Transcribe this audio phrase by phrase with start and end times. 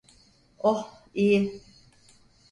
[0.69, 1.39] Oh, iyi.